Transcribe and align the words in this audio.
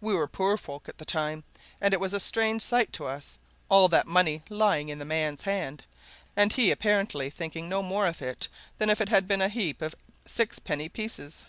We 0.00 0.12
were 0.12 0.26
poor 0.26 0.56
folk 0.56 0.88
at 0.88 0.98
that 0.98 1.06
time, 1.06 1.44
and 1.80 1.94
it 1.94 2.00
was 2.00 2.12
a 2.12 2.18
strange 2.18 2.62
sight 2.62 2.92
to 2.94 3.04
us, 3.06 3.38
all 3.68 3.86
that 3.86 4.08
money 4.08 4.42
lying 4.50 4.88
in 4.88 4.98
the 4.98 5.04
man's 5.04 5.42
hand, 5.42 5.84
and 6.36 6.52
he 6.52 6.72
apparently 6.72 7.30
thinking 7.30 7.68
no 7.68 7.80
more 7.80 8.08
of 8.08 8.20
it 8.20 8.48
than 8.78 8.90
if 8.90 9.00
it 9.00 9.08
had 9.08 9.28
been 9.28 9.40
a 9.40 9.48
heap 9.48 9.80
of 9.80 9.94
six 10.26 10.58
penny 10.58 10.88
pieces. 10.88 11.46